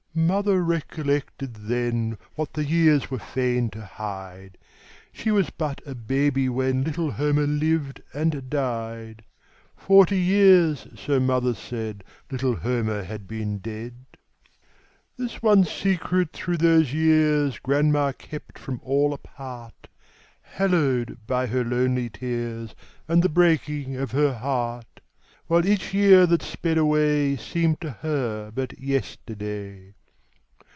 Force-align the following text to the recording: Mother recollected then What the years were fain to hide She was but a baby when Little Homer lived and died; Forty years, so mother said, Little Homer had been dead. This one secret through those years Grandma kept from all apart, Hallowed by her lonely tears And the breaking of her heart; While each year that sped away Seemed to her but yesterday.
Mother 0.13 0.61
recollected 0.61 1.53
then 1.69 2.17
What 2.35 2.51
the 2.51 2.65
years 2.65 3.09
were 3.09 3.17
fain 3.17 3.69
to 3.69 3.85
hide 3.85 4.57
She 5.13 5.31
was 5.31 5.51
but 5.51 5.79
a 5.87 5.95
baby 5.95 6.49
when 6.49 6.83
Little 6.83 7.11
Homer 7.11 7.47
lived 7.47 8.03
and 8.13 8.49
died; 8.49 9.23
Forty 9.77 10.19
years, 10.19 10.85
so 10.97 11.21
mother 11.21 11.53
said, 11.53 12.03
Little 12.29 12.57
Homer 12.57 13.03
had 13.03 13.25
been 13.25 13.59
dead. 13.59 14.05
This 15.15 15.41
one 15.41 15.63
secret 15.63 16.33
through 16.33 16.57
those 16.57 16.91
years 16.91 17.57
Grandma 17.59 18.11
kept 18.11 18.59
from 18.59 18.81
all 18.83 19.13
apart, 19.13 19.87
Hallowed 20.41 21.19
by 21.25 21.47
her 21.47 21.63
lonely 21.63 22.09
tears 22.09 22.75
And 23.07 23.23
the 23.23 23.29
breaking 23.29 23.95
of 23.95 24.11
her 24.11 24.33
heart; 24.33 24.99
While 25.47 25.65
each 25.65 25.93
year 25.93 26.25
that 26.25 26.41
sped 26.41 26.77
away 26.77 27.37
Seemed 27.37 27.79
to 27.79 27.91
her 27.91 28.51
but 28.53 28.77
yesterday. 28.77 29.93